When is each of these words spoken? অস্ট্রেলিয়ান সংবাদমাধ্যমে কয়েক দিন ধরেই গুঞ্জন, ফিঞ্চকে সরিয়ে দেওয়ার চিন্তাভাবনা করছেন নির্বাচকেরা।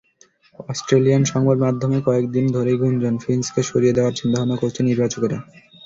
অস্ট্রেলিয়ান 0.69 1.23
সংবাদমাধ্যমে 1.25 1.97
কয়েক 2.05 2.25
দিন 2.31 2.45
ধরেই 2.51 2.77
গুঞ্জন, 2.77 3.15
ফিঞ্চকে 3.17 3.61
সরিয়ে 3.63 3.95
দেওয়ার 3.95 4.17
চিন্তাভাবনা 4.19 4.55
করছেন 4.57 4.83
নির্বাচকেরা। 4.85 5.37